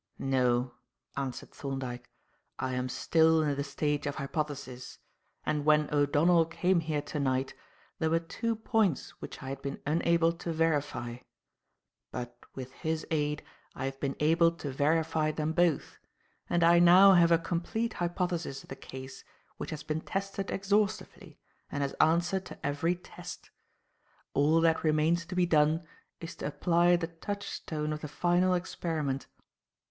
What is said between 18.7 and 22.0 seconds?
case which has been tested exhaustively and has